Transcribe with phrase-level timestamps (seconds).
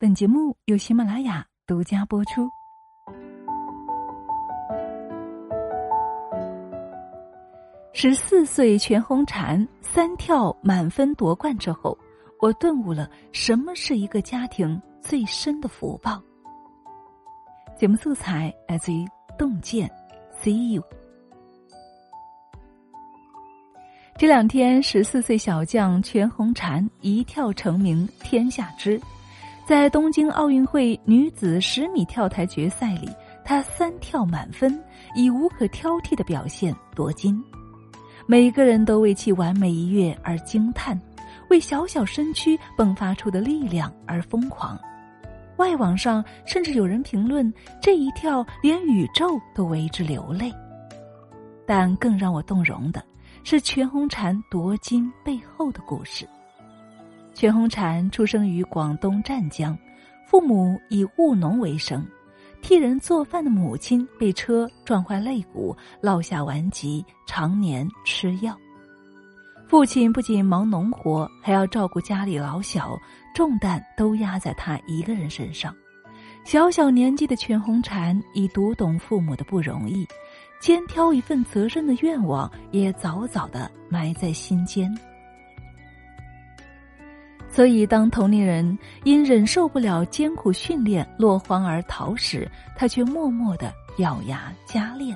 [0.00, 2.48] 本节目由喜马拉雅独家播出。
[7.92, 11.98] 十四岁全红婵三跳满分夺冠之后，
[12.40, 16.18] 我顿悟了什么是一个家庭最深的福报。
[17.76, 19.06] 节目素材来自于
[19.36, 19.86] 洞见
[20.42, 20.82] ，See you。
[24.16, 28.98] 这两天，十四岁小将全红婵一跳成名天下知，
[29.70, 33.08] 在东京奥运会女子十米跳台决赛里，
[33.44, 34.76] 她三跳满分，
[35.14, 37.40] 以无可挑剔的表现夺金。
[38.26, 41.00] 每个人都为其完美一跃而惊叹，
[41.50, 44.76] 为小小身躯迸发出的力量而疯狂。
[45.58, 50.52] 外网上甚至有人评论这一跳，连宇宙都为之流泪。
[51.64, 53.00] 但更让我动容的。
[53.44, 56.28] 是全红婵夺金背后的故事。
[57.34, 59.76] 全红婵出生于广东湛江，
[60.26, 62.06] 父母以务农为生，
[62.60, 68.56] 替人做饭的母亲被车撞坏肋骨，落下顽疾，常年吃药。
[69.66, 72.98] 父亲不仅忙农活，还要照顾家里老小，
[73.34, 75.74] 重担都压在他一个人身上。
[76.44, 80.06] 小小年纪的全红婵已读懂父母的不容易。
[80.60, 84.94] 肩挑一份责任的愿望也早早的埋在心间，
[87.50, 95.14] 所以当同龄人因忍受不了艰苦训练落荒而逃时，他却默默的咬牙加练；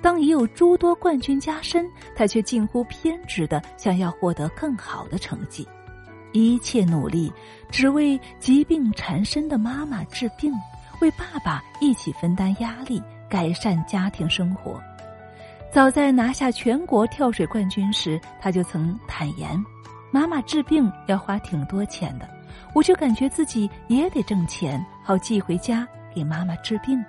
[0.00, 5.66] 当已有诸多冠军加身，他却近乎偏执的想要获得更好的成绩，
[6.32, 7.32] 一切努力
[7.70, 10.52] 只为疾病缠身的妈妈治病，
[11.00, 13.02] 为爸爸一起分担压力。
[13.30, 14.82] 改善家庭生活。
[15.70, 19.62] 早在拿下全国跳水冠军时，他就曾坦言
[20.10, 22.28] ：“妈妈治病要花挺多钱的，
[22.74, 27.02] 我就感觉自己也得挣钱，好寄回家给妈妈治病。”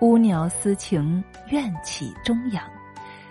[0.00, 2.64] 乌鸟思情，怨气终养。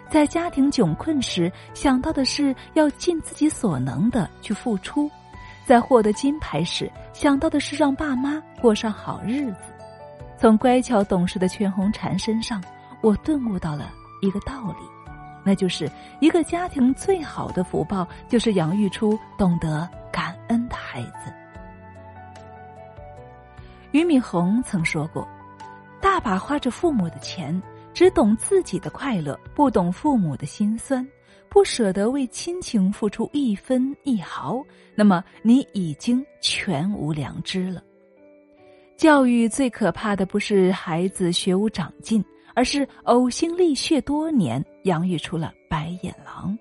[0.09, 5.09] 在家庭窘困时，想到的是要尽自己所能的去付出；
[5.66, 9.58] 在获得金牌时，想到的是让爸妈过上好日子。
[10.38, 12.63] 从乖巧懂事的全红婵身上，
[13.02, 14.86] 我顿悟到了一个道理，
[15.44, 15.90] 那就是
[16.20, 21.34] 一个家庭最好的福报，就是养育出懂得感恩的孩子。
[23.92, 25.28] 俞敏洪曾说过
[26.02, 27.62] ：“大把花着父母的钱，
[27.94, 31.08] 只懂自己的快乐，不懂父母的辛酸，
[31.48, 34.64] 不舍得为亲情付出一分一毫，
[34.96, 37.84] 那么你已经全无良知了。”
[38.98, 42.24] 教育最可怕的不是孩子学无长进，
[42.56, 46.58] 而是呕心沥血多年养育出了白眼狼。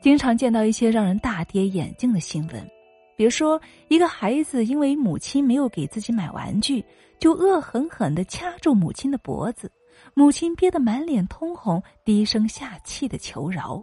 [0.00, 2.70] 经常见到一些让人大跌眼镜的新闻，
[3.16, 6.84] 比如说一个孩子因为母亲没有给自己买玩具，
[7.18, 9.70] 就恶狠狠的掐住母亲的脖子，
[10.14, 13.82] 母亲憋得满脸通红，低声下气的求饶。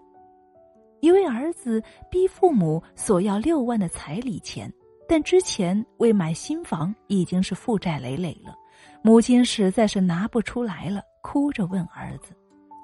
[1.00, 1.82] 一位儿子
[2.12, 4.72] 逼父母索要六万的彩礼钱。
[5.12, 8.54] 但之前为买新房已经是负债累累了，
[9.02, 12.36] 母亲实在是拿不出来了，哭着问儿子：“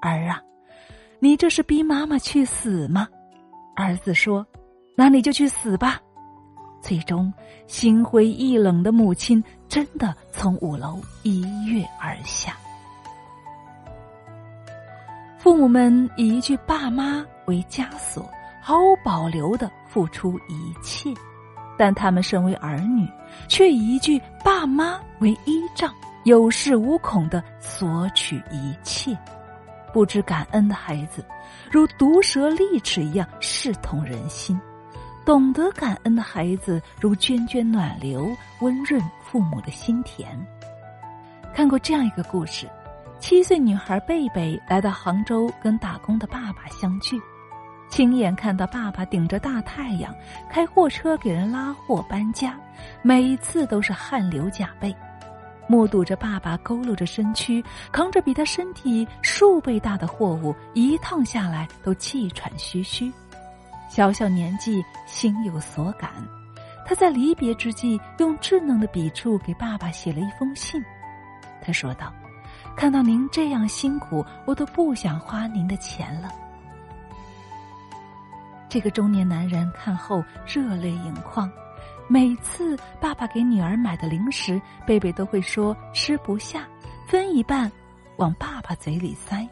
[0.02, 0.40] 儿啊，
[1.18, 3.08] 你这是逼妈妈去死吗？”
[3.76, 4.46] 儿子说
[4.96, 6.00] ：“那你就去死吧。”
[6.80, 7.32] 最终，
[7.66, 12.56] 心灰意冷的母亲真的从五楼一跃而下。
[15.38, 18.28] 父母们以一句“爸妈”为枷锁，
[18.60, 21.12] 毫无保留的付出一切。
[21.78, 23.08] 但他们身为儿女，
[23.48, 25.92] 却以一句“爸妈”为依仗，
[26.26, 29.16] 有恃无恐的索取一切。
[29.92, 31.24] 不知感恩的孩子，
[31.70, 34.58] 如毒蛇利齿一样视同人心；
[35.24, 38.28] 懂得感恩的孩子，如涓涓暖流，
[38.60, 40.36] 温润父母的心田。
[41.54, 42.68] 看过这样一个故事：
[43.20, 47.16] 七岁女孩贝贝来到杭州，跟打工的爸爸相聚。
[47.88, 50.12] 亲眼看到爸爸顶着大太阳
[50.50, 52.58] 开货车给人拉货搬家，
[53.00, 54.92] 每次都是汗流浃背；
[55.68, 63.12] 目睹着爸爸佝偻着身躯扛着比他身体数倍大的货物，一趟下来都气喘吁吁。
[63.88, 66.10] 小小年纪心有所感，
[66.84, 70.82] 他在离别之际用稚嫩的笔触给爸爸写了一封信。
[71.62, 72.12] 他说道
[72.76, 76.28] ：“看到您这样辛苦，我都不想花您的钱了。”
[78.68, 81.50] 这个中年男人看后热泪盈眶，
[82.08, 86.66] 每次爸爸给女儿买的零食，贝贝都会说吃不下，
[87.08, 87.70] 分一半
[88.16, 89.46] 往爸爸嘴里塞。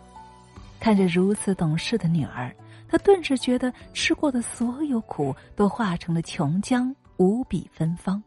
[0.78, 2.54] 看着如此懂事的女儿，
[2.88, 8.22] 他顿时觉得吃过的所有苦都化成了琼浆，无比芬芳。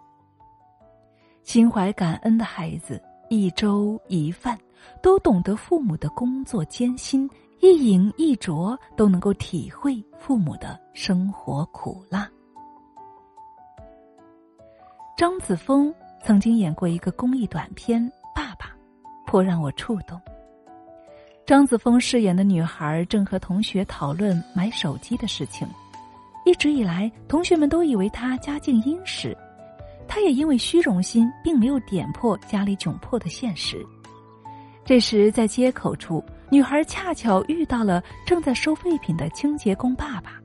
[1.43, 4.57] 心怀感恩的孩子，一粥一饭
[5.01, 7.29] 都懂得父母的工作艰辛，
[7.61, 12.29] 一饮一啄都能够体会父母的生活苦辣。
[15.17, 15.91] 张子枫
[16.23, 17.99] 曾经演过一个公益短片
[18.35, 18.67] 《爸爸》，
[19.25, 20.21] 颇让我触动。
[21.43, 25.67] 张子枫饰演的女孩正和同学讨论买手机的事情，
[26.45, 29.35] 一直以来，同学们都以为她家境殷实。
[30.07, 33.83] 他也因为虚荣心，并没有点破家里窘迫的现实。
[34.85, 40.39] 这时，在街口处，女孩恰巧遇到了正在收废品的清洁工爸爸。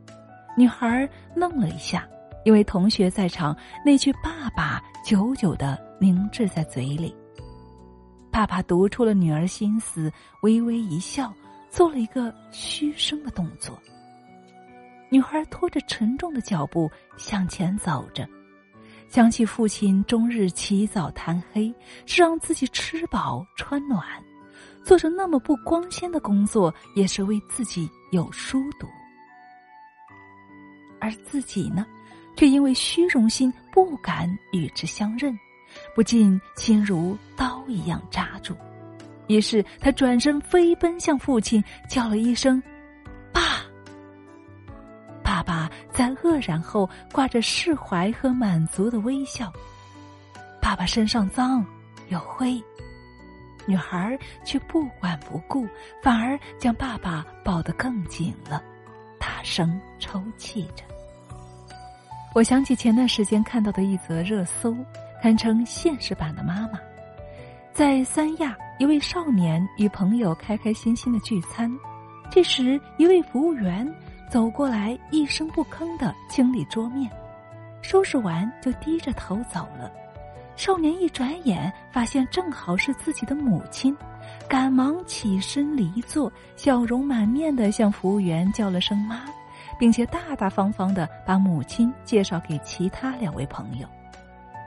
[0.56, 2.08] 女孩愣了一下，
[2.44, 7.14] 因为同学在场，那句“爸爸”久久的凝滞在嘴里。
[8.30, 10.12] 爸爸读出了女儿心思，
[10.42, 11.32] 微微一笑，
[11.70, 13.78] 做了一个嘘声的动作。
[15.10, 18.26] 女孩拖着沉重的脚步向前走着。
[19.08, 21.72] 想起父亲终日起早贪黑，
[22.06, 24.02] 是让自己吃饱穿暖，
[24.82, 28.86] 做着那么不光鲜的工作，也是为自己有书读。
[30.98, 31.84] 而自己呢，
[32.37, 35.38] 却因为虚荣心不敢与之相认，
[35.94, 38.56] 不禁心如刀一样扎住。
[39.29, 42.62] 于是他转身飞奔向父亲，叫了一声。
[43.32, 43.64] 爸！”
[45.23, 49.50] 爸爸在愕然后，挂着释怀和满足的微笑。
[50.61, 51.64] 爸爸身上脏，
[52.08, 52.62] 有灰，
[53.64, 55.67] 女孩却不管不顾，
[56.02, 58.62] 反而将爸爸抱得更紧了，
[59.19, 60.84] 大声抽泣着。
[62.34, 64.75] 我想起前段时间看到的一则热搜，
[65.20, 66.81] 堪称现实版的妈妈。
[67.75, 71.70] 在三亚，一位少年与朋友开开心心的聚餐，
[72.31, 73.87] 这时一位服务员。
[74.31, 77.11] 走过来，一声不吭的清理桌面，
[77.82, 79.93] 收拾完就低着头走了。
[80.56, 83.94] 少年一转眼发现正好是自己的母亲，
[84.49, 89.23] 赶忙起身离座，笑容满面的向服务员叫了声妈，
[89.82, 93.88] 并且大大方方的把母亲介绍给其他两位朋友。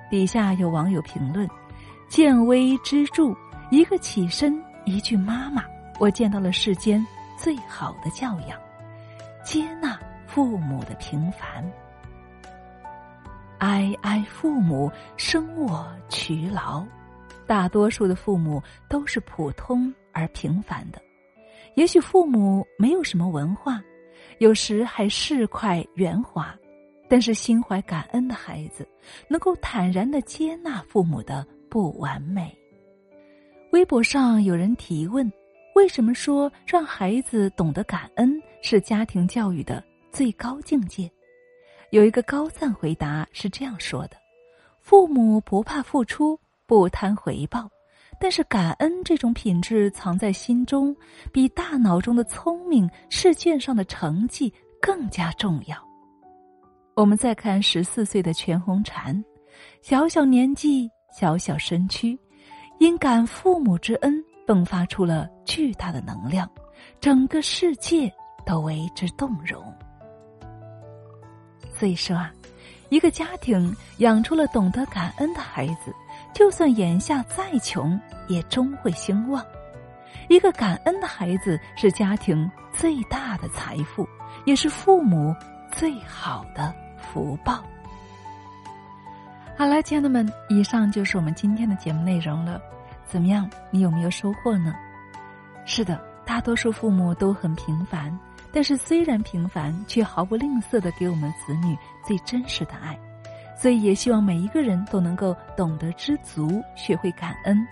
[0.10, 1.48] 底下有网友评论
[2.12, 3.34] ：“见微知著，
[3.72, 5.64] 一个起身，一句妈妈，
[6.02, 7.02] 我见到了世间
[7.38, 8.60] 最好的教养。”
[9.42, 9.98] 接纳
[10.28, 11.64] 父母的平凡，
[13.60, 16.86] 哀哀父母生我劬劳。
[17.48, 21.02] 大多数的父母都是普通而平凡的，
[21.76, 23.82] 也许父母没有什么文化，
[24.40, 26.58] 有时还市侩圆滑，
[27.08, 28.88] 但是心怀感恩的孩子，
[29.28, 32.56] 能够坦然的接纳父母的不完美。
[33.72, 35.32] 微博上有人提问。
[35.76, 41.12] 为什么说让孩子懂得感恩是家庭教育的最高境界？
[41.90, 44.16] 有一个高赞回答是这样说的：
[44.80, 47.70] 父母不怕付出，不贪回报，
[48.20, 50.96] 但是感恩这种品质藏在心中，
[51.32, 55.78] 比大脑中的聪明、试卷上的成绩更加重要。
[56.96, 59.24] 我们再看十四岁的全红婵，
[59.82, 62.18] 小小年纪，小小身躯，
[62.80, 64.24] 因感父母之恩。
[64.48, 66.48] 迸发出了巨大的能量，
[67.00, 68.14] 整个世界
[68.46, 69.60] 都为之动容。
[71.74, 72.32] 所以说啊，
[72.90, 75.92] 一个家庭养出了懂得感恩的孩子，
[76.36, 79.44] 就算眼下再穷，也终会兴旺。
[80.28, 84.06] 一个感恩的孩子是家庭最大的财富，
[84.44, 85.34] 也是父母
[85.72, 87.64] 最好的福报。
[89.58, 92.62] 好了，亲爱的们，以上就是我们今天的节目内容了。
[93.08, 93.50] 怎么样？
[93.72, 94.76] 你有没有收获呢？
[95.66, 98.12] 是的，大多数父母都很平凡，
[98.52, 103.00] 但是虽然平凡，却毫不吝啬的给我们子女最真实的爱。
[103.56, 107.66] 所以也希望每一个人都能够懂得知足，学会感恩。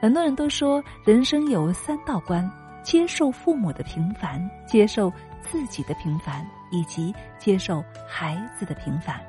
[0.00, 2.48] 很多人都说，人生有三道关：
[2.82, 9.20] 接受父母的平凡，接受自己的平凡，以及接受孩子的平凡。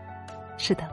[0.58, 0.84] 是的，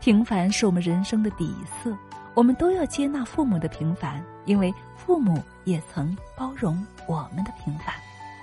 [0.00, 1.96] 平凡是我们人生的底色。
[2.34, 7.94] 我们都要接纳父母的平凡，因为父母也曾包容我们的平凡，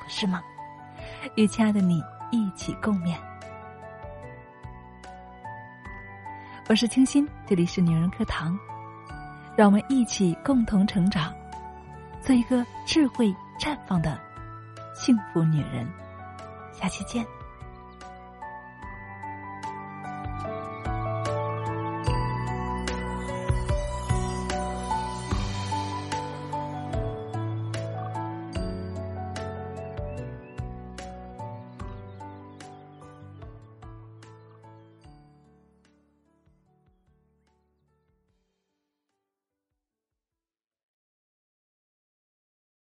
[0.03, 0.43] 不是吗？
[1.35, 3.15] 与亲爱的你一起共勉。
[6.67, 8.57] 我是清新，这里是女人课堂，
[9.55, 11.31] 让我们一起共同成长，
[12.23, 13.27] 做一个智慧
[13.59, 14.19] 绽放的
[14.95, 15.87] 幸福女人。
[16.73, 17.23] 下期见。